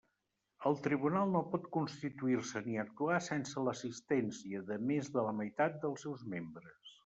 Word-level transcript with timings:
El 0.69 0.77
Tribunal 0.85 1.29
no 1.35 1.41
pot 1.51 1.67
constituir-se 1.77 2.63
ni 2.69 2.79
actuar 2.85 3.19
sense 3.27 3.67
l'assistència 3.69 4.65
de 4.73 4.81
més 4.93 5.15
de 5.19 5.29
la 5.29 5.39
meitat 5.43 5.81
dels 5.85 6.09
seus 6.09 6.29
membres. 6.37 6.99